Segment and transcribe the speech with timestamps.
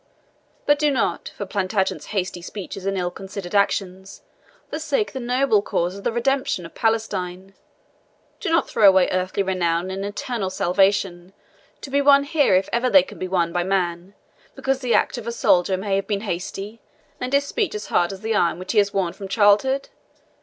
[0.65, 4.23] But do not, for Plantagenet's hasty speeches and ill considered actions,
[4.67, 7.53] forsake the noble cause of the redemption of Palestine
[8.39, 11.33] do not throw away earthly renown and eternal salvation,
[11.81, 14.15] to be won here if ever they can be won by man,
[14.55, 16.81] because the act of a soldier may have been hasty,
[17.19, 19.89] and his speech as hard as the iron which he has worn from childhood.